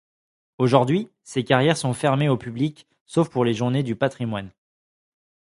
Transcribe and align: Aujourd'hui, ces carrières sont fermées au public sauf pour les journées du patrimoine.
Aujourd'hui, 0.57 1.09
ces 1.21 1.43
carrières 1.43 1.77
sont 1.77 1.93
fermées 1.93 2.27
au 2.27 2.35
public 2.35 2.87
sauf 3.05 3.29
pour 3.29 3.45
les 3.45 3.53
journées 3.53 3.83
du 3.83 3.95
patrimoine. 3.95 4.49